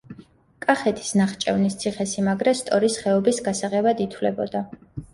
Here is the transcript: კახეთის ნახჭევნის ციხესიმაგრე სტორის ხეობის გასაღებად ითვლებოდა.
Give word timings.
კახეთის 0.65 1.11
ნახჭევნის 1.19 1.77
ციხესიმაგრე 1.85 2.57
სტორის 2.63 2.99
ხეობის 3.05 3.45
გასაღებად 3.51 4.07
ითვლებოდა. 4.11 4.69